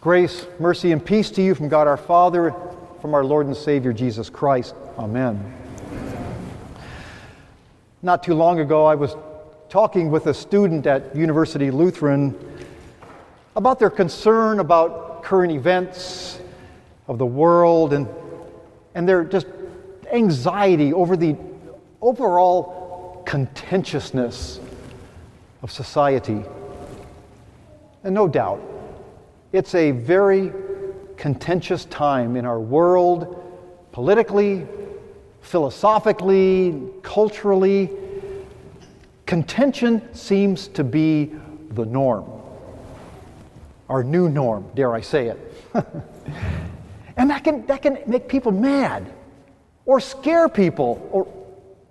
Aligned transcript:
Grace, 0.00 0.46
mercy, 0.58 0.92
and 0.92 1.04
peace 1.04 1.30
to 1.32 1.42
you 1.42 1.54
from 1.54 1.68
God 1.68 1.86
our 1.86 1.98
Father, 1.98 2.54
from 3.02 3.12
our 3.12 3.22
Lord 3.22 3.46
and 3.46 3.54
Savior 3.54 3.92
Jesus 3.92 4.30
Christ. 4.30 4.74
Amen. 4.96 5.54
Not 8.00 8.22
too 8.22 8.32
long 8.32 8.60
ago, 8.60 8.86
I 8.86 8.94
was 8.94 9.14
talking 9.68 10.10
with 10.10 10.26
a 10.26 10.32
student 10.32 10.86
at 10.86 11.14
University 11.14 11.70
Lutheran 11.70 12.34
about 13.56 13.78
their 13.78 13.90
concern 13.90 14.60
about 14.60 15.22
current 15.22 15.52
events 15.52 16.40
of 17.06 17.18
the 17.18 17.26
world 17.26 17.92
and, 17.92 18.08
and 18.94 19.06
their 19.06 19.22
just 19.22 19.48
anxiety 20.10 20.94
over 20.94 21.14
the 21.14 21.36
overall 22.00 23.22
contentiousness 23.26 24.60
of 25.60 25.70
society. 25.70 26.42
And 28.02 28.14
no 28.14 28.26
doubt, 28.26 28.62
it's 29.52 29.74
a 29.74 29.90
very 29.90 30.52
contentious 31.16 31.84
time 31.86 32.36
in 32.36 32.44
our 32.44 32.60
world, 32.60 33.44
politically, 33.92 34.66
philosophically, 35.40 36.80
culturally. 37.02 37.90
Contention 39.26 40.14
seems 40.14 40.68
to 40.68 40.84
be 40.84 41.32
the 41.72 41.84
norm, 41.84 42.24
our 43.88 44.04
new 44.04 44.28
norm, 44.28 44.70
dare 44.74 44.94
I 44.94 45.00
say 45.00 45.28
it. 45.28 45.54
and 47.16 47.28
that 47.30 47.44
can, 47.44 47.66
that 47.66 47.82
can 47.82 47.98
make 48.06 48.28
people 48.28 48.52
mad 48.52 49.12
or 49.84 50.00
scare 50.00 50.48
people 50.48 51.08
or, 51.10 51.26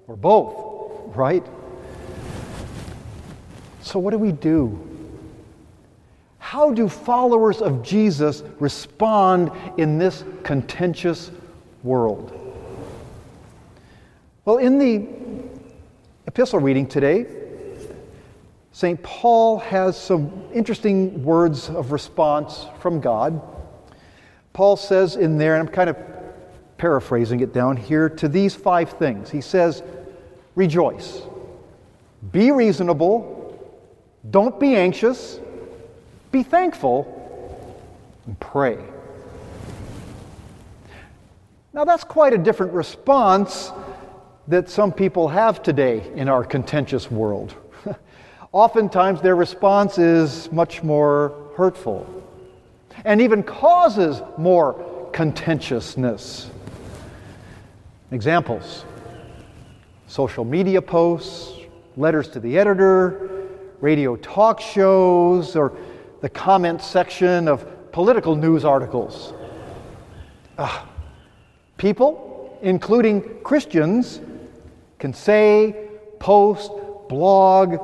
or 0.08 0.16
both, 0.16 1.16
right? 1.16 1.46
So, 3.82 4.00
what 4.00 4.12
do 4.12 4.18
we 4.18 4.32
do? 4.32 4.89
How 6.50 6.72
do 6.72 6.90
followers 6.90 7.62
of 7.62 7.84
Jesus 7.84 8.42
respond 8.60 9.52
in 9.78 10.00
this 10.00 10.24
contentious 10.42 11.30
world? 11.84 12.34
Well, 14.46 14.58
in 14.58 14.80
the 14.80 15.08
epistle 16.26 16.58
reading 16.58 16.88
today, 16.88 17.28
St. 18.72 19.00
Paul 19.04 19.60
has 19.60 19.96
some 19.96 20.44
interesting 20.52 21.24
words 21.24 21.70
of 21.70 21.92
response 21.92 22.66
from 22.80 23.00
God. 23.00 23.40
Paul 24.52 24.76
says 24.76 25.18
in 25.18 25.38
there, 25.38 25.54
and 25.56 25.70
I'm 25.70 25.72
kind 25.72 25.92
of 25.92 25.98
paraphrasing 26.80 27.42
it 27.42 27.54
down 27.54 27.78
here, 27.78 28.10
to 28.10 28.28
these 28.28 28.56
five 28.56 28.90
things. 28.94 29.30
He 29.30 29.42
says, 29.42 29.84
Rejoice, 30.56 31.22
be 32.32 32.50
reasonable, 32.50 33.70
don't 34.32 34.60
be 34.60 34.76
anxious 34.76 35.40
be 36.32 36.44
thankful 36.44 37.16
and 38.26 38.40
pray. 38.40 38.78
Now, 41.74 41.86
that's 41.86 42.04
quite 42.04 42.34
a 42.34 42.38
different 42.38 42.74
response 42.74 43.72
that 44.48 44.70
some 44.70 44.92
people 44.92 45.28
have 45.28 45.62
today 45.62 46.12
in 46.16 46.28
our 46.28 46.44
contentious 46.44 47.10
world. 47.12 47.54
Oftentimes, 48.52 49.22
their 49.22 49.36
response 49.36 49.98
is 49.98 50.52
much 50.52 50.82
more 50.84 51.52
hurtful 51.56 52.20
and 53.06 53.22
even 53.22 53.44
causes 53.44 54.22
more 54.38 55.10
contentiousness. 55.14 56.50
Examples 58.12 58.86
social 60.08 60.44
media 60.44 60.82
posts, 60.82 61.54
letters 61.96 62.28
to 62.30 62.40
the 62.40 62.58
editor, 62.58 63.48
radio 63.80 64.16
talk 64.16 64.60
shows, 64.60 65.56
or 65.56 65.78
the 66.22 66.30
comment 66.30 66.82
section 66.82 67.48
of 67.48 67.92
political 67.92 68.36
news 68.36 68.66
articles. 68.66 69.34
Uh, 70.58 70.86
people, 71.78 72.58
including 72.62 73.42
Christians, 73.44 74.20
can 74.98 75.14
say, 75.14 75.88
post, 76.20 76.72
blog 77.08 77.80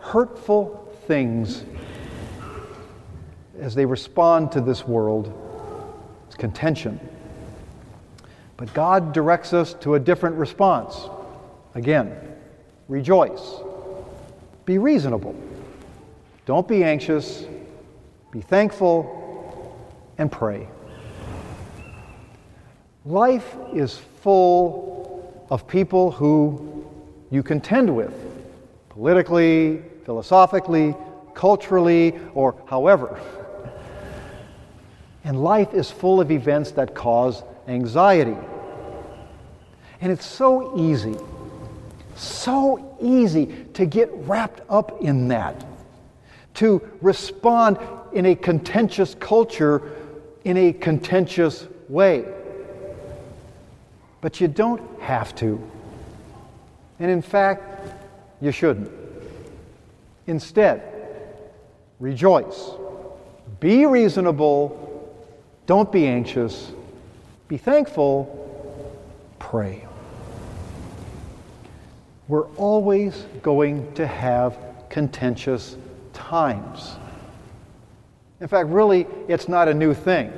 hurtful 0.00 0.92
things 1.06 1.64
as 3.60 3.74
they 3.74 3.84
respond 3.84 4.52
to 4.52 4.60
this 4.60 4.86
world. 4.86 5.32
It's 6.26 6.36
contention. 6.36 7.00
But 8.56 8.72
God 8.72 9.12
directs 9.12 9.52
us 9.52 9.74
to 9.80 9.94
a 9.94 10.00
different 10.00 10.36
response. 10.36 11.08
Again, 11.74 12.16
rejoice. 12.88 13.56
Be 14.64 14.78
reasonable. 14.78 15.34
Don't 16.46 16.66
be 16.66 16.84
anxious 16.84 17.44
be 18.30 18.40
thankful, 18.40 19.16
and 20.18 20.30
pray. 20.30 20.68
Life 23.04 23.56
is 23.72 23.96
full 24.22 25.46
of 25.50 25.66
people 25.66 26.12
who 26.12 26.86
you 27.30 27.42
contend 27.42 27.94
with, 27.94 28.14
politically, 28.90 29.82
philosophically, 30.04 30.94
culturally, 31.34 32.18
or 32.34 32.54
however. 32.66 33.20
And 35.22 35.44
life 35.44 35.74
is 35.74 35.90
full 35.90 36.18
of 36.18 36.30
events 36.30 36.70
that 36.72 36.94
cause 36.94 37.42
anxiety. 37.68 38.38
And 40.00 40.10
it's 40.10 40.24
so 40.24 40.78
easy, 40.78 41.14
so 42.16 42.96
easy 43.02 43.66
to 43.74 43.84
get 43.84 44.08
wrapped 44.12 44.62
up 44.70 45.02
in 45.02 45.28
that, 45.28 45.62
to 46.54 46.80
respond 47.02 47.76
in 48.12 48.26
a 48.26 48.34
contentious 48.34 49.14
culture 49.14 49.82
in 50.44 50.56
a 50.56 50.72
contentious 50.72 51.66
way. 51.88 52.24
But 54.20 54.40
you 54.40 54.48
don't 54.48 55.00
have 55.00 55.34
to. 55.36 55.60
And 56.98 57.10
in 57.10 57.22
fact, 57.22 57.94
you 58.40 58.52
shouldn't. 58.52 58.90
Instead, 60.26 60.82
rejoice. 61.98 62.70
Be 63.58 63.86
reasonable. 63.86 65.12
Don't 65.66 65.90
be 65.90 66.06
anxious. 66.06 66.72
Be 67.48 67.56
thankful. 67.56 68.36
Pray. 69.38 69.86
We're 72.28 72.46
always 72.56 73.26
going 73.42 73.92
to 73.94 74.06
have 74.06 74.56
contentious 74.88 75.76
times. 76.12 76.96
In 78.40 78.48
fact, 78.48 78.70
really, 78.70 79.06
it's 79.28 79.48
not 79.48 79.68
a 79.68 79.74
new 79.74 79.92
thing. 79.92 80.32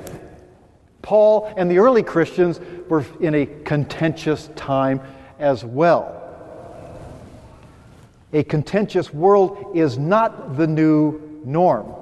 Paul 1.01 1.53
and 1.55 1.71
the 1.71 1.77
early 1.79 2.03
Christians 2.03 2.59
were 2.89 3.05
in 3.21 3.33
a 3.33 3.45
contentious 3.45 4.49
time 4.55 4.99
as 5.39 5.63
well. 5.63 6.19
A 8.33 8.43
contentious 8.43 9.13
world 9.13 9.71
is 9.73 9.97
not 9.97 10.57
the 10.57 10.67
new 10.67 11.41
norm. 11.45 11.93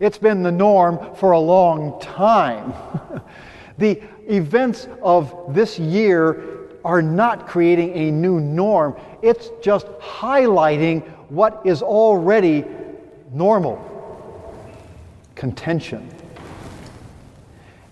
It's 0.00 0.18
been 0.18 0.42
the 0.42 0.52
norm 0.52 1.14
for 1.14 1.32
a 1.32 1.38
long 1.38 2.00
time. 2.00 2.72
the 3.78 4.02
events 4.28 4.88
of 5.02 5.54
this 5.54 5.78
year 5.78 6.68
are 6.84 7.02
not 7.02 7.46
creating 7.46 7.92
a 7.94 8.10
new 8.10 8.40
norm, 8.40 8.96
it's 9.20 9.50
just 9.60 9.86
highlighting 9.98 11.02
what 11.28 11.60
is 11.64 11.82
already 11.82 12.64
normal 13.32 13.95
contention. 15.36 16.10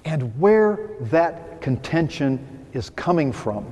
And 0.05 0.39
where 0.41 0.91
that 1.03 1.61
contention 1.61 2.67
is 2.73 2.91
coming 2.91 3.33
from. 3.33 3.65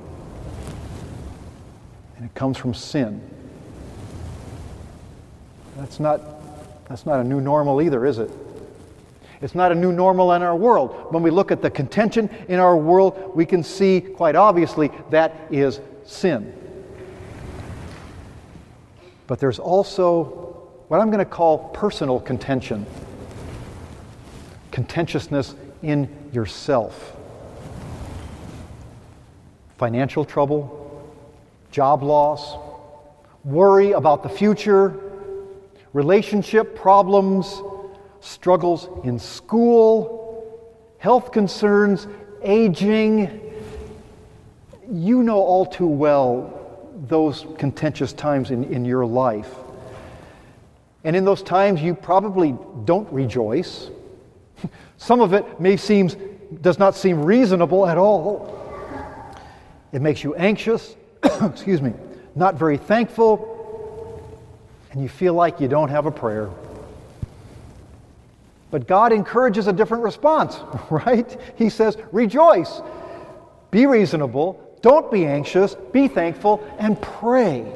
And 2.15 2.25
it 2.25 2.33
comes 2.33 2.57
from 2.57 2.73
sin. 2.73 3.21
That's 5.77 5.99
not, 5.99 6.87
that's 6.87 7.05
not 7.05 7.19
a 7.19 7.23
new 7.23 7.41
normal 7.41 7.81
either, 7.81 8.05
is 8.05 8.19
it? 8.19 8.31
It's 9.41 9.55
not 9.55 9.73
a 9.73 9.75
new 9.75 9.91
normal 9.91 10.31
in 10.33 10.41
our 10.41 10.55
world. 10.55 11.11
When 11.11 11.21
we 11.21 11.29
look 11.29 11.51
at 11.51 11.61
the 11.61 11.69
contention 11.69 12.29
in 12.47 12.59
our 12.59 12.77
world, 12.77 13.35
we 13.35 13.45
can 13.45 13.61
see 13.61 13.99
quite 13.99 14.35
obviously 14.35 14.89
that 15.09 15.35
is 15.51 15.81
sin. 16.05 16.53
But 19.27 19.39
there's 19.39 19.59
also 19.59 20.23
what 20.87 21.01
I'm 21.01 21.07
going 21.07 21.19
to 21.19 21.25
call 21.25 21.69
personal 21.69 22.19
contention 22.19 22.85
contentiousness 24.73 25.53
in 25.83 26.09
yourself. 26.33 27.15
Financial 29.77 30.25
trouble, 30.25 31.13
job 31.69 32.01
loss, 32.01 32.57
worry 33.43 33.91
about 33.91 34.23
the 34.23 34.29
future, 34.29 34.99
relationship 35.93 36.75
problems, 36.75 37.61
struggles 38.19 38.89
in 39.03 39.19
school, 39.19 40.59
health 40.97 41.31
concerns, 41.31 42.07
aging. 42.41 43.53
You 44.91 45.21
know 45.21 45.37
all 45.37 45.67
too 45.67 45.85
well 45.85 46.89
those 47.07 47.45
contentious 47.59 48.11
times 48.11 48.49
in, 48.49 48.63
in 48.73 48.85
your 48.85 49.05
life. 49.05 49.53
And 51.03 51.15
in 51.15 51.25
those 51.25 51.43
times, 51.43 51.79
you 51.79 51.93
probably 51.93 52.55
don't 52.85 53.11
rejoice 53.13 53.91
Some 55.03 55.19
of 55.19 55.33
it 55.33 55.59
may 55.59 55.75
seem 55.75 56.07
does 56.61 56.79
not 56.79 56.95
seem 56.95 57.25
reasonable 57.25 57.85
at 57.85 57.97
all. 57.97 58.57
It 59.91 60.01
makes 60.01 60.23
you 60.23 60.33
anxious, 60.35 60.95
excuse 61.41 61.81
me, 61.81 61.91
not 62.35 62.55
very 62.55 62.77
thankful, 62.77 64.21
and 64.91 65.01
you 65.01 65.09
feel 65.09 65.33
like 65.33 65.59
you 65.59 65.67
don't 65.67 65.89
have 65.89 66.05
a 66.05 66.11
prayer. 66.11 66.49
But 68.71 68.87
God 68.87 69.11
encourages 69.11 69.67
a 69.67 69.73
different 69.73 70.03
response, 70.03 70.57
right? 70.89 71.37
He 71.57 71.69
says, 71.69 71.97
Rejoice, 72.13 72.81
be 73.71 73.87
reasonable, 73.87 74.77
don't 74.81 75.11
be 75.11 75.25
anxious, 75.25 75.75
be 75.91 76.07
thankful, 76.07 76.65
and 76.79 76.99
pray. 77.01 77.69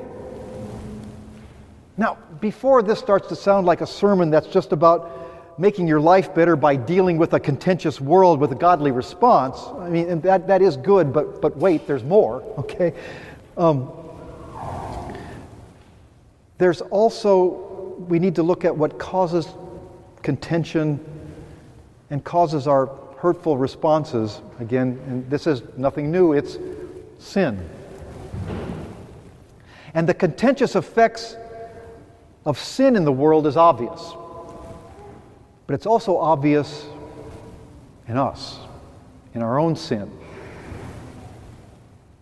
Now, 1.98 2.20
before 2.40 2.84
this 2.84 3.00
starts 3.00 3.28
to 3.28 3.36
sound 3.36 3.66
like 3.66 3.82
a 3.82 3.88
sermon 3.88 4.30
that's 4.30 4.48
just 4.48 4.72
about 4.72 5.27
making 5.58 5.88
your 5.88 6.00
life 6.00 6.34
better 6.36 6.56
by 6.56 6.76
dealing 6.76 7.18
with 7.18 7.34
a 7.34 7.40
contentious 7.40 8.00
world 8.00 8.40
with 8.40 8.52
a 8.52 8.56
godly 8.56 8.92
response, 8.92 9.60
I 9.78 9.90
mean, 9.90 10.22
that, 10.22 10.48
that 10.48 10.62
is 10.62 10.78
good, 10.78 11.12
but, 11.12 11.42
but 11.42 11.58
wait, 11.58 11.88
there's 11.88 12.04
more, 12.04 12.42
okay? 12.60 12.94
Um, 13.58 13.92
there's 16.58 16.82
also, 16.82 17.96
we 18.08 18.20
need 18.20 18.36
to 18.36 18.44
look 18.44 18.66
at 18.66 18.76
what 18.76 18.98
causes 19.00 19.48
contention 20.24 21.00
and 22.10 22.24
causes 22.24 22.68
our 22.68 22.88
hurtful 23.18 23.58
responses. 23.58 24.42
Again, 24.60 25.00
and 25.08 25.30
this 25.30 25.48
is 25.48 25.62
nothing 25.76 26.12
new, 26.12 26.34
it's 26.34 26.58
sin. 27.20 27.68
And 29.94 30.08
the 30.08 30.14
contentious 30.14 30.76
effects 30.76 31.36
of 32.46 32.60
sin 32.60 32.96
in 32.96 33.04
the 33.04 33.12
world 33.12 33.48
is 33.48 33.58
obvious. 33.58 34.14
But 35.68 35.74
it's 35.74 35.86
also 35.86 36.18
obvious 36.18 36.88
in 38.08 38.18
us, 38.18 38.58
in 39.34 39.42
our 39.42 39.60
own 39.60 39.76
sin. 39.76 40.10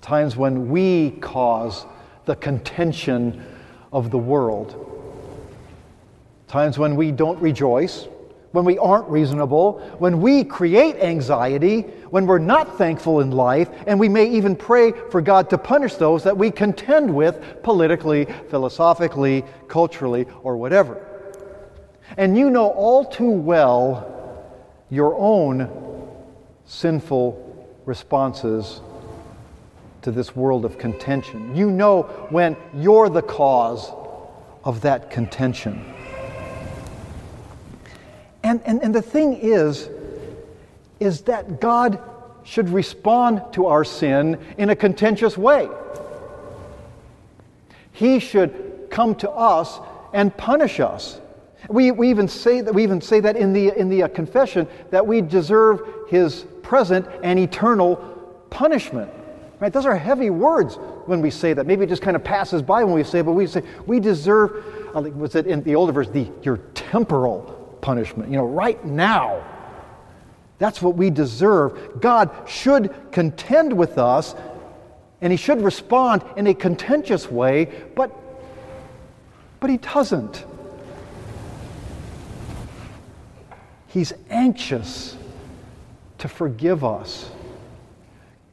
Times 0.02 0.36
when 0.36 0.70
we 0.70 1.12
cause 1.22 1.86
the 2.26 2.36
contention 2.36 3.44
of 3.94 4.10
the 4.10 4.18
world. 4.18 4.82
Times 6.48 6.80
when 6.80 6.96
we 6.96 7.12
don't 7.12 7.40
rejoice, 7.40 8.08
when 8.52 8.66
we 8.66 8.78
aren't 8.80 9.08
reasonable, 9.10 9.80
when 10.00 10.22
we 10.22 10.44
create 10.44 10.96
anxiety, 10.96 11.82
when 12.10 12.26
we're 12.26 12.40
not 12.40 12.78
thankful 12.78 13.20
in 13.20 13.30
life, 13.30 13.70
and 13.86 14.00
we 14.00 14.10
may 14.10 14.26
even 14.26 14.56
pray 14.56 14.92
for 15.12 15.22
God 15.22 15.50
to 15.52 15.58
punish 15.58 15.96
those 15.96 16.24
that 16.24 16.36
we 16.36 16.50
contend 16.50 17.14
with 17.14 17.62
politically, 17.62 18.26
philosophically, 18.50 19.44
culturally, 19.68 20.26
or 20.42 20.58
whatever. 20.58 21.15
And 22.18 22.38
you 22.38 22.50
know 22.50 22.70
all 22.70 23.06
too 23.06 23.32
well 23.32 24.12
your 24.90 25.16
own 25.16 25.70
sinful 26.66 27.42
responses 27.86 28.82
to 30.02 30.12
this 30.12 30.36
world 30.36 30.66
of 30.66 30.78
contention. 30.78 31.56
You 31.56 31.70
know 31.70 32.04
when 32.30 32.56
you're 32.74 33.10
the 33.10 33.22
cause 33.22 33.92
of 34.64 34.82
that 34.82 35.10
contention. 35.10 35.94
And, 38.44 38.62
and, 38.66 38.84
and 38.84 38.94
the 38.94 39.02
thing 39.02 39.34
is, 39.34 39.90
is 41.00 41.22
that 41.22 41.60
God 41.60 42.00
should 42.44 42.70
respond 42.70 43.42
to 43.54 43.66
our 43.66 43.84
sin 43.84 44.40
in 44.58 44.70
a 44.70 44.76
contentious 44.76 45.38
way. 45.38 45.68
He 47.92 48.20
should 48.20 48.88
come 48.92 49.16
to 49.16 49.32
us 49.32 49.80
and 50.14 50.36
punish 50.38 50.80
us 50.80 51.20
we, 51.70 51.92
we, 51.92 52.10
even 52.10 52.28
say 52.28 52.62
that, 52.62 52.74
we 52.74 52.84
even 52.84 53.02
say 53.02 53.20
that 53.20 53.36
in 53.36 53.54
the, 53.54 53.78
in 53.78 53.90
the 53.90 54.04
uh, 54.04 54.08
confession 54.10 54.68
that 54.92 55.06
we 55.06 55.22
deserve 55.22 55.82
his 56.08 56.46
present 56.62 57.08
and 57.24 57.40
eternal 57.40 57.96
punishment. 58.50 59.12
Right? 59.60 59.72
Those 59.72 59.86
are 59.86 59.96
heavy 59.96 60.30
words 60.30 60.76
when 61.06 61.22
we 61.22 61.32
say 61.32 61.54
that. 61.54 61.66
Maybe 61.66 61.84
it 61.84 61.90
just 61.90 62.02
kind 62.02 62.16
of 62.16 62.24
passes 62.24 62.62
by 62.62 62.84
when 62.84 62.94
we 62.94 63.04
say 63.04 63.20
it, 63.20 63.26
but 63.26 63.34
we 63.34 63.48
say 63.48 63.64
we 63.86 64.00
deserve, 64.00 64.64
uh, 64.96 65.02
was 65.02 65.36
it 65.36 65.48
in 65.48 65.64
the 65.64 65.76
older 65.76 65.94
verse, 65.94 66.10
the, 66.10 66.30
your 66.44 66.58
temporal 66.74 67.78
punishment. 67.82 68.30
You 68.30 68.38
know, 68.38 68.46
right 68.46 68.84
now. 68.84 69.44
That's 70.58 70.82
what 70.82 70.96
we 70.96 71.10
deserve. 71.10 72.00
God 72.00 72.32
should 72.48 72.94
contend 73.12 73.74
with 73.74 73.98
us, 73.98 74.36
and 75.22 75.32
he 75.32 75.38
should 75.38 75.62
respond 75.62 76.24
in 76.38 76.48
a 76.48 76.54
contentious 76.54 77.30
way, 77.30 77.66
but, 77.96 78.12
but 79.60 79.70
he 79.70 79.78
doesn't. 79.78 80.46
He's 83.96 84.12
anxious 84.30 85.16
to 86.18 86.28
forgive 86.28 86.84
us. 86.84 87.30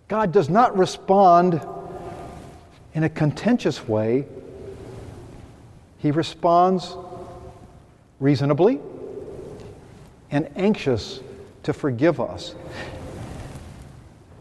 God 0.07 0.31
does 0.31 0.49
not 0.49 0.79
respond 0.79 1.61
in 2.95 3.03
a 3.03 3.09
contentious 3.09 3.89
way, 3.89 4.25
He 5.99 6.13
responds 6.13 6.97
reasonably 8.21 8.79
and 10.31 10.49
anxious 10.55 11.19
to 11.65 11.73
forgive 11.73 12.21
us. 12.21 12.55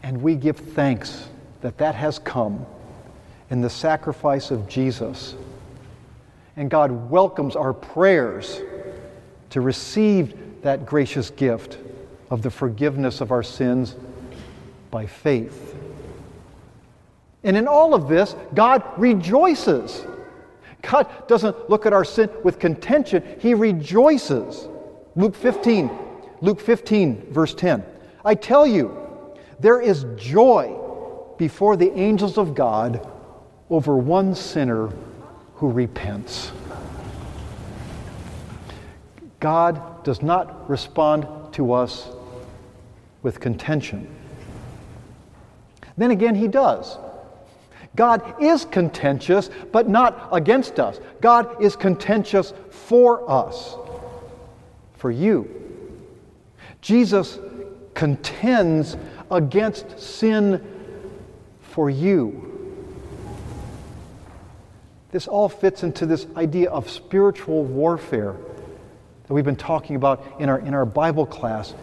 And 0.04 0.22
we 0.22 0.36
give 0.36 0.56
thanks 0.56 1.26
that 1.62 1.78
that 1.78 1.96
has 1.96 2.20
come 2.20 2.64
in 3.50 3.60
the 3.60 3.70
sacrifice 3.70 4.52
of 4.52 4.68
Jesus. 4.68 5.34
And 6.54 6.70
God 6.70 7.10
welcomes 7.10 7.56
our 7.56 7.72
prayers 7.72 8.60
to 9.50 9.60
receive 9.60 10.41
that 10.62 10.86
gracious 10.86 11.30
gift 11.30 11.78
of 12.30 12.42
the 12.42 12.50
forgiveness 12.50 13.20
of 13.20 13.30
our 13.30 13.42
sins 13.42 13.96
by 14.90 15.06
faith. 15.06 15.76
And 17.44 17.56
in 17.56 17.66
all 17.66 17.94
of 17.94 18.08
this, 18.08 18.34
God 18.54 18.82
rejoices. 18.96 20.06
God 20.82 21.28
doesn't 21.28 21.68
look 21.68 21.86
at 21.86 21.92
our 21.92 22.04
sin 22.04 22.30
with 22.42 22.58
contention, 22.58 23.22
He 23.40 23.54
rejoices. 23.54 24.68
Luke 25.14 25.34
15, 25.34 25.90
Luke 26.40 26.60
15, 26.60 27.26
verse 27.30 27.54
10. 27.54 27.84
I 28.24 28.34
tell 28.34 28.66
you, 28.66 28.96
there 29.60 29.80
is 29.80 30.06
joy 30.16 30.78
before 31.38 31.76
the 31.76 31.92
angels 31.92 32.38
of 32.38 32.54
God 32.54 33.08
over 33.68 33.96
one 33.96 34.34
sinner 34.34 34.90
who 35.56 35.70
repents. 35.70 36.52
God 39.42 40.04
does 40.04 40.22
not 40.22 40.70
respond 40.70 41.26
to 41.54 41.72
us 41.72 42.08
with 43.22 43.40
contention. 43.40 44.06
Then 45.96 46.12
again, 46.12 46.36
He 46.36 46.46
does. 46.46 46.96
God 47.96 48.40
is 48.40 48.64
contentious, 48.64 49.50
but 49.72 49.88
not 49.88 50.28
against 50.30 50.78
us. 50.78 51.00
God 51.20 51.60
is 51.60 51.74
contentious 51.74 52.54
for 52.70 53.28
us, 53.28 53.74
for 54.94 55.10
you. 55.10 55.50
Jesus 56.80 57.40
contends 57.94 58.96
against 59.28 59.98
sin 59.98 60.64
for 61.62 61.90
you. 61.90 62.48
This 65.10 65.26
all 65.26 65.48
fits 65.48 65.82
into 65.82 66.06
this 66.06 66.28
idea 66.36 66.70
of 66.70 66.88
spiritual 66.88 67.64
warfare 67.64 68.36
that 69.26 69.34
we've 69.34 69.44
been 69.44 69.56
talking 69.56 69.96
about 69.96 70.24
in 70.38 70.48
our, 70.48 70.58
in 70.60 70.74
our 70.74 70.84
Bible 70.84 71.26
class 71.26 71.74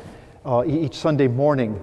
uh, 0.45 0.63
each 0.65 0.95
Sunday 0.95 1.27
morning. 1.27 1.79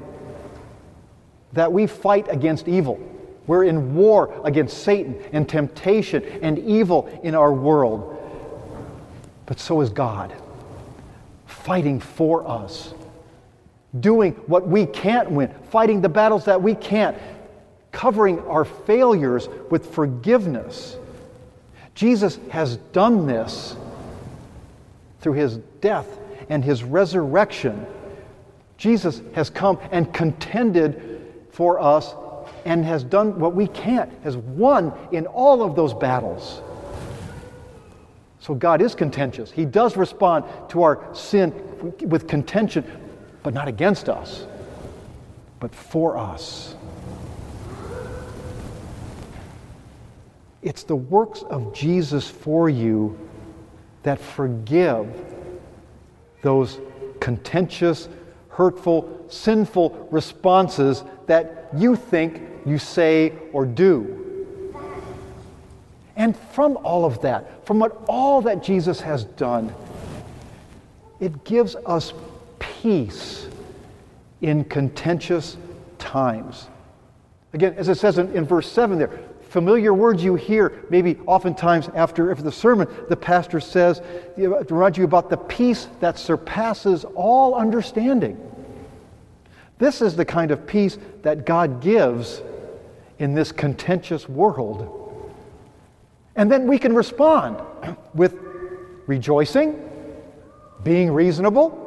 That 1.52 1.72
we 1.72 1.86
fight 1.86 2.26
against 2.30 2.68
evil. 2.68 3.00
We're 3.46 3.64
in 3.64 3.94
war 3.94 4.38
against 4.44 4.82
Satan 4.82 5.16
and 5.32 5.48
temptation 5.48 6.22
and 6.42 6.58
evil 6.58 7.08
in 7.22 7.34
our 7.34 7.52
world. 7.52 8.12
But 9.46 9.60
so 9.60 9.80
is 9.80 9.90
God, 9.90 10.34
fighting 11.46 12.00
for 12.00 12.46
us, 12.46 12.92
doing 14.00 14.32
what 14.46 14.66
we 14.66 14.84
can't 14.86 15.30
win, 15.30 15.54
fighting 15.70 16.00
the 16.00 16.08
battles 16.08 16.44
that 16.46 16.60
we 16.60 16.74
can't, 16.74 17.16
covering 17.92 18.40
our 18.40 18.64
failures 18.64 19.48
with 19.70 19.94
forgiveness. 19.94 20.98
Jesus 21.94 22.38
has 22.50 22.76
done 22.92 23.26
this 23.26 23.76
through 25.20 25.34
his 25.34 25.58
death 25.80 26.06
and 26.48 26.64
his 26.64 26.82
resurrection, 26.82 27.86
Jesus 28.76 29.22
has 29.34 29.50
come 29.50 29.78
and 29.90 30.12
contended 30.12 31.34
for 31.50 31.80
us 31.80 32.14
and 32.64 32.84
has 32.84 33.04
done 33.04 33.38
what 33.38 33.54
we 33.54 33.66
can't, 33.68 34.12
has 34.22 34.36
won 34.36 34.92
in 35.12 35.26
all 35.26 35.62
of 35.62 35.74
those 35.74 35.94
battles. 35.94 36.60
So 38.40 38.54
God 38.54 38.82
is 38.82 38.94
contentious. 38.94 39.50
He 39.50 39.64
does 39.64 39.96
respond 39.96 40.44
to 40.68 40.82
our 40.82 41.02
sin 41.14 41.52
with 42.02 42.28
contention, 42.28 42.84
but 43.42 43.54
not 43.54 43.66
against 43.66 44.08
us, 44.08 44.46
but 45.58 45.74
for 45.74 46.16
us. 46.16 46.74
It's 50.62 50.82
the 50.82 50.96
works 50.96 51.42
of 51.42 51.72
Jesus 51.72 52.28
for 52.28 52.68
you 52.68 53.16
that 54.06 54.20
forgive 54.20 55.08
those 56.42 56.78
contentious, 57.18 58.08
hurtful, 58.50 59.26
sinful 59.28 60.06
responses 60.12 61.02
that 61.26 61.68
you 61.76 61.96
think 61.96 62.40
you 62.64 62.78
say 62.78 63.32
or 63.52 63.66
do. 63.66 64.72
And 66.14 66.36
from 66.36 66.76
all 66.84 67.04
of 67.04 67.20
that, 67.22 67.66
from 67.66 67.80
what 67.80 68.00
all 68.08 68.40
that 68.42 68.62
Jesus 68.62 69.00
has 69.00 69.24
done, 69.24 69.74
it 71.18 71.42
gives 71.42 71.74
us 71.74 72.12
peace 72.60 73.48
in 74.40 74.62
contentious 74.66 75.56
times. 75.98 76.68
Again, 77.54 77.74
as 77.76 77.88
it 77.88 77.96
says 77.96 78.18
in, 78.18 78.32
in 78.36 78.44
verse 78.44 78.70
7 78.70 78.98
there, 78.98 79.18
familiar 79.48 79.94
words 79.94 80.22
you 80.22 80.34
hear, 80.34 80.84
maybe 80.90 81.18
oftentimes 81.26 81.88
after, 81.94 82.30
after 82.30 82.42
the 82.42 82.52
sermon, 82.52 82.88
the 83.08 83.16
pastor 83.16 83.60
says, 83.60 84.00
to 84.36 84.66
remind 84.68 84.96
you 84.96 85.04
about 85.04 85.30
the 85.30 85.36
peace 85.36 85.88
that 86.00 86.18
surpasses 86.18 87.04
all 87.14 87.54
understanding. 87.54 88.38
This 89.78 90.00
is 90.00 90.16
the 90.16 90.24
kind 90.24 90.50
of 90.50 90.66
peace 90.66 90.98
that 91.22 91.46
God 91.46 91.80
gives 91.80 92.42
in 93.18 93.34
this 93.34 93.52
contentious 93.52 94.28
world. 94.28 95.32
And 96.34 96.50
then 96.50 96.66
we 96.66 96.78
can 96.78 96.94
respond 96.94 97.60
with 98.14 98.36
rejoicing, 99.06 99.82
being 100.82 101.10
reasonable, 101.10 101.82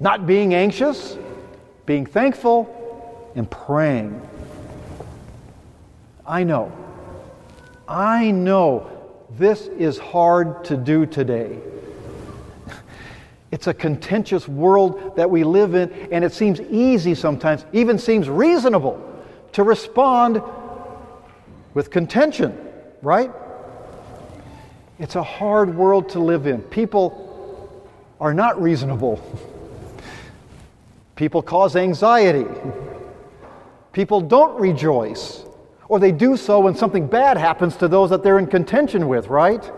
not 0.00 0.26
being 0.26 0.54
anxious, 0.54 1.16
being 1.86 2.06
thankful, 2.06 2.76
and 3.34 3.50
praying. 3.50 4.20
I 6.30 6.44
know, 6.44 6.70
I 7.88 8.30
know 8.30 8.88
this 9.30 9.66
is 9.66 9.98
hard 9.98 10.64
to 10.66 10.76
do 10.76 11.04
today. 11.04 11.58
It's 13.50 13.66
a 13.66 13.74
contentious 13.74 14.46
world 14.46 15.16
that 15.16 15.28
we 15.28 15.42
live 15.42 15.74
in, 15.74 15.90
and 16.12 16.24
it 16.24 16.32
seems 16.32 16.60
easy 16.60 17.16
sometimes, 17.16 17.64
even 17.72 17.98
seems 17.98 18.28
reasonable, 18.28 19.04
to 19.54 19.64
respond 19.64 20.40
with 21.74 21.90
contention, 21.90 22.56
right? 23.02 23.32
It's 25.00 25.16
a 25.16 25.24
hard 25.24 25.74
world 25.74 26.10
to 26.10 26.20
live 26.20 26.46
in. 26.46 26.62
People 26.62 27.90
are 28.20 28.32
not 28.32 28.62
reasonable. 28.62 29.20
People 31.16 31.42
cause 31.42 31.74
anxiety. 31.74 32.46
People 33.92 34.20
don't 34.20 34.60
rejoice. 34.60 35.44
Or 35.90 35.98
they 35.98 36.12
do 36.12 36.36
so 36.36 36.60
when 36.60 36.76
something 36.76 37.08
bad 37.08 37.36
happens 37.36 37.74
to 37.78 37.88
those 37.88 38.10
that 38.10 38.22
they're 38.22 38.38
in 38.38 38.46
contention 38.46 39.08
with, 39.08 39.26
right? 39.26 39.68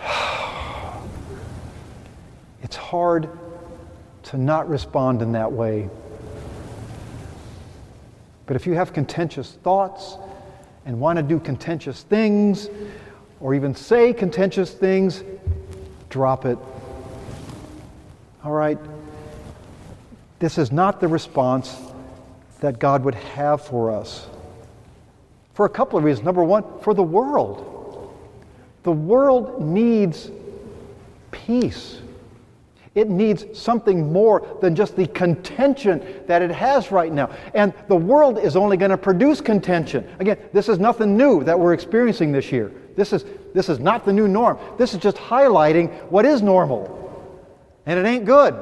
It's 2.62 2.76
hard 2.76 3.28
to 4.24 4.38
not 4.38 4.68
respond 4.68 5.22
in 5.22 5.32
that 5.32 5.50
way. 5.50 5.90
But 8.46 8.54
if 8.54 8.64
you 8.64 8.74
have 8.74 8.92
contentious 8.92 9.58
thoughts 9.64 10.18
and 10.84 11.00
want 11.00 11.16
to 11.16 11.22
do 11.24 11.40
contentious 11.40 12.04
things, 12.04 12.70
or 13.40 13.54
even 13.54 13.74
say 13.74 14.12
contentious 14.12 14.70
things, 14.70 15.24
drop 16.10 16.44
it. 16.44 16.58
All 18.44 18.52
right? 18.52 18.78
This 20.38 20.58
is 20.58 20.70
not 20.70 21.00
the 21.00 21.08
response 21.08 21.76
that 22.60 22.78
God 22.78 23.04
would 23.04 23.14
have 23.14 23.64
for 23.64 23.90
us. 23.90 24.28
For 25.54 25.66
a 25.66 25.70
couple 25.70 25.98
of 25.98 26.04
reasons. 26.04 26.24
Number 26.24 26.44
one, 26.44 26.64
for 26.80 26.94
the 26.94 27.02
world. 27.02 28.14
The 28.82 28.92
world 28.92 29.62
needs 29.62 30.30
peace. 31.30 32.00
It 32.94 33.10
needs 33.10 33.44
something 33.58 34.10
more 34.10 34.58
than 34.62 34.74
just 34.74 34.96
the 34.96 35.06
contention 35.08 36.22
that 36.26 36.40
it 36.40 36.50
has 36.50 36.90
right 36.90 37.12
now. 37.12 37.30
And 37.52 37.74
the 37.88 37.96
world 37.96 38.38
is 38.38 38.56
only 38.56 38.78
going 38.78 38.90
to 38.90 38.96
produce 38.96 39.40
contention. 39.42 40.08
Again, 40.18 40.38
this 40.52 40.68
is 40.70 40.78
nothing 40.78 41.16
new 41.16 41.44
that 41.44 41.58
we're 41.58 41.74
experiencing 41.74 42.32
this 42.32 42.50
year. 42.50 42.72
This 42.96 43.12
is, 43.12 43.26
this 43.52 43.68
is 43.68 43.78
not 43.78 44.06
the 44.06 44.12
new 44.14 44.28
norm. 44.28 44.58
This 44.78 44.94
is 44.94 45.00
just 45.00 45.18
highlighting 45.18 45.92
what 46.10 46.24
is 46.24 46.40
normal. 46.40 46.92
And 47.84 47.98
it 47.98 48.06
ain't 48.06 48.24
good. 48.24 48.54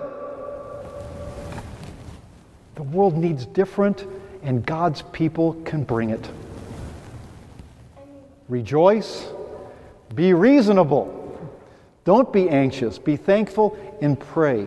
The 2.84 2.90
world 2.90 3.16
needs 3.16 3.46
different, 3.46 4.04
and 4.42 4.64
God's 4.64 5.00
people 5.00 5.54
can 5.64 5.84
bring 5.84 6.10
it. 6.10 6.28
Rejoice, 8.46 9.26
be 10.14 10.34
reasonable. 10.34 11.50
Don't 12.04 12.30
be 12.30 12.50
anxious, 12.50 12.98
be 12.98 13.16
thankful, 13.16 13.74
and 14.02 14.20
pray. 14.20 14.66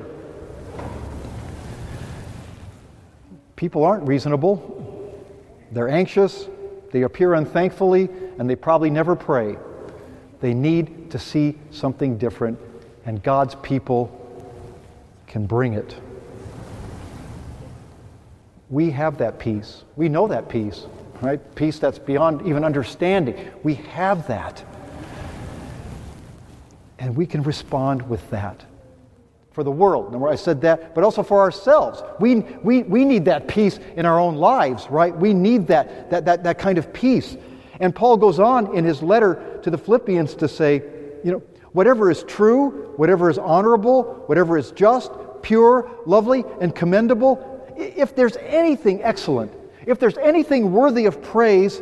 People 3.56 3.84
aren't 3.84 4.08
reasonable. 4.08 5.14
They're 5.72 5.90
anxious, 5.90 6.48
they 6.92 7.04
appear 7.04 7.36
unthankfully, 7.36 8.10
and 8.40 8.50
they 8.50 8.56
probably 8.56 8.90
never 8.90 9.16
pray. 9.16 9.58
They 10.42 10.56
need 10.56 11.12
to 11.12 11.20
see 11.20 11.56
something 11.70 12.18
different, 12.18 12.58
and 13.06 13.22
God's 13.22 13.54
people 13.54 14.10
can 15.28 15.46
bring 15.46 15.74
it. 15.74 15.96
We 18.70 18.92
have 18.92 19.18
that 19.20 19.40
peace. 19.40 19.84
We 19.96 20.10
know 20.10 20.28
that 20.28 20.50
peace, 20.50 20.86
right? 21.22 21.40
Peace 21.56 21.80
that's 21.80 22.00
beyond 22.00 22.46
even 22.46 22.64
understanding. 22.64 23.52
We 23.64 23.76
have 23.76 24.28
that. 24.28 24.64
And 27.00 27.16
we 27.16 27.26
can 27.26 27.44
respond 27.44 28.08
with 28.10 28.30
that 28.32 28.66
for 29.52 29.64
the 29.64 29.72
world. 29.72 30.06
Remember, 30.06 30.28
I 30.28 30.36
said 30.36 30.62
that, 30.62 30.94
but 30.94 31.04
also 31.04 31.24
for 31.24 31.40
ourselves. 31.40 32.04
We, 32.20 32.42
we, 32.62 32.84
we 32.84 33.06
need 33.06 33.26
that 33.26 33.48
peace 33.48 33.80
in 33.96 34.06
our 34.06 34.20
own 34.20 34.36
lives, 34.36 34.88
right? 34.90 35.16
We 35.16 35.34
need 35.34 35.68
that, 35.68 36.12
that, 36.12 36.26
that, 36.26 36.44
that 36.44 36.60
kind 36.60 36.78
of 36.78 36.92
peace. 36.94 37.38
And 37.80 37.96
Paul 37.96 38.18
goes 38.18 38.40
on 38.40 38.76
in 38.76 38.84
his 38.84 39.02
letter 39.02 39.60
to 39.64 39.70
the 39.70 39.78
Philippians 39.78 40.36
to 40.36 40.48
say, 40.48 40.84
you 41.24 41.32
know, 41.32 41.42
whatever 41.72 42.12
is 42.12 42.24
true, 42.24 42.94
whatever 42.98 43.30
is 43.30 43.38
honorable, 43.38 44.24
whatever 44.28 44.58
is 44.58 44.72
just, 44.72 45.12
pure, 45.42 45.90
lovely, 46.06 46.44
and 46.60 46.76
commendable, 46.76 47.57
if 47.78 48.16
there's 48.16 48.38
anything 48.38 49.04
excellent, 49.04 49.52
if 49.86 50.00
there's 50.00 50.18
anything 50.18 50.72
worthy 50.72 51.06
of 51.06 51.22
praise, 51.22 51.82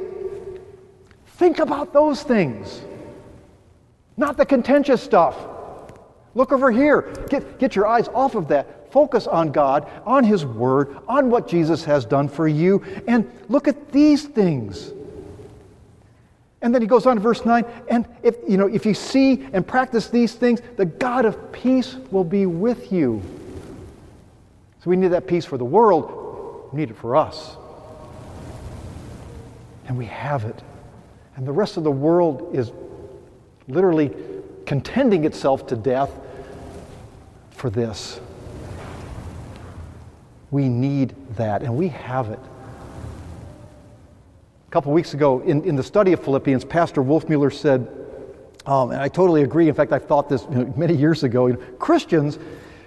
think 1.25 1.59
about 1.59 1.93
those 1.93 2.21
things, 2.21 2.81
not 4.17 4.37
the 4.37 4.45
contentious 4.45 5.01
stuff. 5.01 5.35
Look 6.35 6.51
over 6.51 6.69
here. 6.69 7.13
Get, 7.29 7.59
get 7.59 7.75
your 7.75 7.87
eyes 7.87 8.09
off 8.09 8.35
of 8.35 8.49
that. 8.49 8.91
Focus 8.91 9.25
on 9.25 9.51
God, 9.51 9.89
on 10.05 10.23
His 10.23 10.45
Word, 10.45 10.97
on 11.07 11.29
what 11.29 11.47
Jesus 11.47 11.83
has 11.85 12.05
done 12.05 12.27
for 12.29 12.47
you, 12.47 12.83
and 13.07 13.29
look 13.49 13.67
at 13.67 13.91
these 13.91 14.25
things. 14.25 14.91
And 16.61 16.73
then 16.73 16.81
he 16.81 16.87
goes 16.87 17.05
on 17.05 17.15
to 17.15 17.21
verse 17.21 17.45
9, 17.45 17.65
and 17.89 18.07
if 18.23 18.37
you 18.47 18.57
know, 18.57 18.67
if 18.67 18.85
you 18.85 18.93
see 18.93 19.45
and 19.53 19.67
practice 19.67 20.07
these 20.07 20.33
things, 20.33 20.61
the 20.77 20.85
God 20.85 21.25
of 21.25 21.51
peace 21.51 21.95
will 22.11 22.23
be 22.23 22.45
with 22.45 22.91
you. 22.91 23.21
So 24.85 24.91
we 24.91 24.97
need 24.97 25.07
that 25.13 25.25
peace 25.25 25.45
for 25.45 25.57
the 25.57 25.65
world, 25.65 26.69
we 26.71 26.81
need 26.81 26.91
it 26.91 26.95
for 26.97 27.15
us. 27.15 27.57
And 29.87 29.97
we 29.97 30.05
have 30.05 30.45
it. 30.45 30.61
And 31.35 31.47
the 31.47 31.51
rest 31.51 31.77
of 31.77 31.83
the 31.83 31.89
world 31.89 32.55
is 32.55 32.71
literally 33.67 34.11
contending 34.67 35.25
itself 35.25 35.65
to 35.67 35.75
death 35.75 36.11
for 37.49 37.71
this. 37.71 38.19
We 40.51 40.69
need 40.69 41.15
that, 41.35 41.63
and 41.63 41.75
we 41.75 41.87
have 41.87 42.29
it. 42.29 42.39
A 44.67 44.71
couple 44.71 44.93
weeks 44.93 45.15
ago, 45.15 45.39
in, 45.39 45.63
in 45.63 45.75
the 45.75 45.83
study 45.83 46.13
of 46.13 46.23
Philippians, 46.23 46.63
Pastor 46.63 47.01
Wolfmueller 47.01 47.51
said, 47.51 47.87
um, 48.67 48.91
and 48.91 49.01
I 49.01 49.07
totally 49.07 49.41
agree. 49.41 49.67
In 49.67 49.73
fact, 49.73 49.91
I 49.91 49.99
thought 49.99 50.29
this 50.29 50.45
you 50.51 50.57
know, 50.57 50.73
many 50.77 50.95
years 50.95 51.23
ago. 51.23 51.47
You 51.47 51.53
know, 51.53 51.59
Christians 51.79 52.37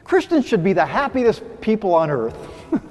Christians 0.09 0.47
should 0.47 0.65
be 0.65 0.73
the 0.73 0.87
happiest 0.87 1.43
people 1.61 1.95
on 1.95 2.11
earth. 2.11 2.35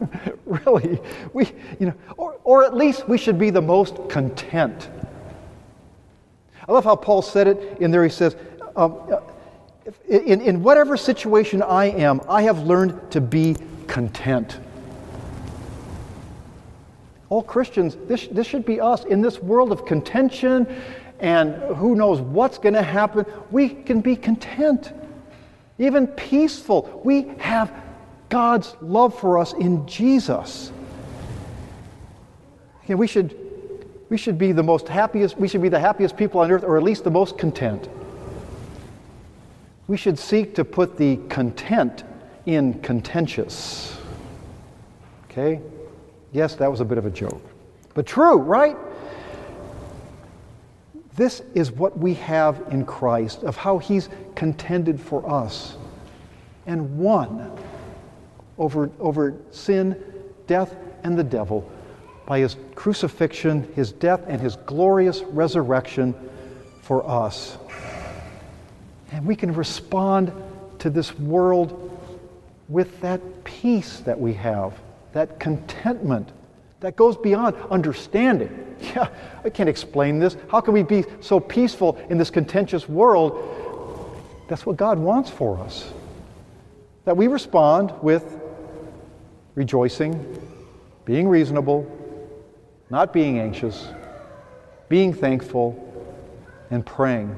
really. 0.45 0.99
We, 1.33 1.51
you 1.79 1.87
know, 1.87 1.93
or, 2.15 2.39
or 2.43 2.63
at 2.63 2.75
least 2.75 3.09
we 3.09 3.17
should 3.17 3.39
be 3.39 3.49
the 3.49 3.61
most 3.61 4.07
content. 4.07 4.87
I 6.67 6.71
love 6.71 6.83
how 6.83 6.95
Paul 6.95 7.23
said 7.23 7.47
it 7.47 7.81
in 7.81 7.89
there. 7.89 8.03
He 8.03 8.11
says, 8.11 8.35
um, 8.75 8.99
in, 10.07 10.41
in 10.41 10.61
whatever 10.61 10.95
situation 10.95 11.63
I 11.63 11.85
am, 11.85 12.21
I 12.29 12.43
have 12.43 12.59
learned 12.59 13.09
to 13.09 13.19
be 13.19 13.55
content. 13.87 14.59
All 17.29 17.41
Christians, 17.41 17.97
this, 18.07 18.27
this 18.27 18.45
should 18.45 18.63
be 18.63 18.79
us. 18.79 19.05
In 19.05 19.23
this 19.23 19.39
world 19.39 19.71
of 19.71 19.87
contention 19.87 20.67
and 21.19 21.55
who 21.77 21.95
knows 21.95 22.21
what's 22.21 22.59
going 22.59 22.75
to 22.75 22.83
happen, 22.83 23.25
we 23.49 23.69
can 23.69 24.01
be 24.01 24.15
content 24.15 24.93
even 25.79 26.07
peaceful. 26.07 27.01
We 27.03 27.23
have 27.39 27.71
God's 28.29 28.75
love 28.81 29.17
for 29.17 29.37
us 29.37 29.53
in 29.53 29.85
Jesus. 29.87 30.71
And 32.87 32.97
we 32.97 33.07
should, 33.07 33.35
we 34.09 34.17
should 34.17 34.37
be 34.37 34.51
the 34.51 34.63
most 34.63 34.87
happiest, 34.87 35.37
we 35.37 35.47
should 35.47 35.61
be 35.61 35.69
the 35.69 35.79
happiest 35.79 36.17
people 36.17 36.41
on 36.41 36.51
earth, 36.51 36.63
or 36.63 36.77
at 36.77 36.83
least 36.83 37.03
the 37.03 37.11
most 37.11 37.37
content. 37.37 37.87
we 39.87 39.97
should 39.97 40.19
seek 40.19 40.55
to 40.55 40.65
put 40.65 40.97
the 40.97 41.17
content 41.29 42.03
in 42.45 42.73
contentious. 42.81 43.97
Okay? 45.25 45.61
Yes, 46.33 46.55
that 46.55 46.69
was 46.69 46.81
a 46.81 46.85
bit 46.85 46.97
of 46.97 47.05
a 47.05 47.09
joke. 47.09 47.41
But 47.93 48.05
true, 48.05 48.37
right? 48.37 48.75
This 51.17 51.41
is 51.55 51.71
what 51.71 51.97
we 51.97 52.13
have 52.13 52.63
in 52.69 52.85
Christ, 52.85 53.41
of 53.41 53.57
how 53.57 53.79
He's 53.79 54.07
contended 54.35 55.01
for 55.01 55.27
us 55.27 55.75
and 56.67 56.99
won 56.99 57.51
over, 58.59 58.91
over 58.99 59.33
sin, 59.49 60.01
death, 60.45 60.75
and 61.03 61.17
the 61.17 61.23
devil 61.23 61.69
by 62.27 62.39
His 62.39 62.55
crucifixion, 62.75 63.67
His 63.73 63.91
death, 63.91 64.21
and 64.27 64.39
His 64.39 64.57
glorious 64.57 65.23
resurrection 65.23 66.13
for 66.83 67.03
us. 67.09 67.57
And 69.11 69.25
we 69.25 69.35
can 69.35 69.55
respond 69.55 70.31
to 70.77 70.91
this 70.91 71.17
world 71.17 71.83
with 72.69 73.01
that 73.01 73.43
peace 73.43 74.01
that 74.01 74.19
we 74.19 74.33
have, 74.33 74.73
that 75.13 75.39
contentment 75.39 76.29
that 76.79 76.95
goes 76.95 77.17
beyond 77.17 77.55
understanding. 77.71 78.66
Yeah, 78.95 79.09
I 79.43 79.49
can't 79.49 79.69
explain 79.69 80.19
this. 80.19 80.37
How 80.49 80.61
can 80.61 80.73
we 80.73 80.83
be 80.83 81.03
so 81.19 81.39
peaceful 81.39 81.97
in 82.09 82.17
this 82.17 82.29
contentious 82.29 82.87
world? 82.87 83.43
That's 84.47 84.65
what 84.65 84.77
God 84.77 84.97
wants 84.99 85.29
for 85.29 85.59
us. 85.59 85.91
That 87.05 87.17
we 87.17 87.27
respond 87.27 87.93
with 88.01 88.39
rejoicing, 89.55 90.41
being 91.05 91.27
reasonable, 91.27 91.89
not 92.89 93.11
being 93.11 93.39
anxious, 93.39 93.87
being 94.89 95.13
thankful, 95.13 95.83
and 96.69 96.85
praying. 96.85 97.35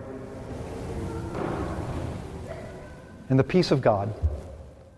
And 3.29 3.37
the 3.37 3.43
peace 3.43 3.71
of 3.71 3.81
God, 3.81 4.13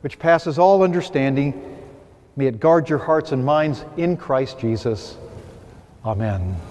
which 0.01 0.17
passes 0.17 0.57
all 0.57 0.83
understanding, 0.83 1.79
may 2.35 2.47
it 2.47 2.59
guard 2.59 2.89
your 2.89 2.99
hearts 2.99 3.31
and 3.33 3.43
minds 3.43 3.83
in 3.97 4.17
Christ 4.17 4.57
Jesus. 4.59 5.17
Amen. 6.03 6.70